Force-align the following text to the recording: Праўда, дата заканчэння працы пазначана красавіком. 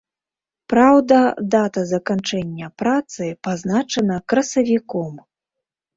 Праўда, 0.71 1.17
дата 1.57 1.83
заканчэння 1.93 2.71
працы 2.83 3.23
пазначана 3.49 4.15
красавіком. 4.35 5.13